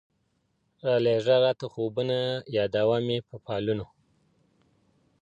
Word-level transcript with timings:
رالېږه 0.85 1.35
راته 1.45 1.65
خوبونه 1.73 2.19
یادوه 2.57 2.97
مي 3.05 3.17
په 3.27 3.35
فالونو 3.45 3.85